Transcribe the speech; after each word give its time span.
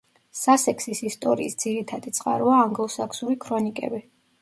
სასექსის 0.37 1.01
ისტორიის 1.09 1.57
ძირითადი 1.65 2.17
წყაროა 2.19 2.65
ანგლოსაქსური 2.65 3.43
ქრონიკები. 3.49 4.07